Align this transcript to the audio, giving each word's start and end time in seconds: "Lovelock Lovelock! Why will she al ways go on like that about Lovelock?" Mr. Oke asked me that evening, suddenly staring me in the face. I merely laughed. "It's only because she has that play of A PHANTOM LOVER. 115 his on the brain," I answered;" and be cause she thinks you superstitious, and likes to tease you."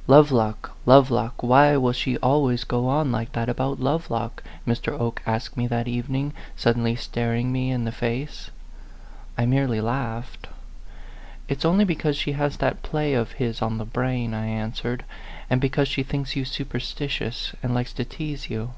"Lovelock 0.16 0.76
Lovelock! 0.84 1.42
Why 1.42 1.74
will 1.78 1.92
she 1.94 2.18
al 2.22 2.42
ways 2.42 2.62
go 2.64 2.88
on 2.88 3.10
like 3.10 3.32
that 3.32 3.48
about 3.48 3.80
Lovelock?" 3.80 4.42
Mr. 4.68 4.92
Oke 4.92 5.22
asked 5.24 5.56
me 5.56 5.66
that 5.66 5.88
evening, 5.88 6.34
suddenly 6.54 6.94
staring 6.94 7.50
me 7.50 7.70
in 7.70 7.84
the 7.86 7.90
face. 7.90 8.50
I 9.38 9.46
merely 9.46 9.80
laughed. 9.80 10.48
"It's 11.48 11.64
only 11.64 11.86
because 11.86 12.18
she 12.18 12.32
has 12.32 12.58
that 12.58 12.82
play 12.82 13.14
of 13.14 13.28
A 13.28 13.30
PHANTOM 13.34 13.38
LOVER. 13.38 13.44
115 13.48 13.48
his 13.48 13.62
on 13.62 13.78
the 13.78 13.90
brain," 13.90 14.34
I 14.34 14.44
answered;" 14.46 15.04
and 15.48 15.58
be 15.58 15.70
cause 15.70 15.88
she 15.88 16.02
thinks 16.02 16.36
you 16.36 16.44
superstitious, 16.44 17.54
and 17.62 17.74
likes 17.74 17.94
to 17.94 18.04
tease 18.04 18.50
you." 18.50 18.72